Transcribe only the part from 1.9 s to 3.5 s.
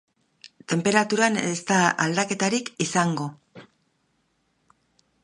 aldaketarik izango.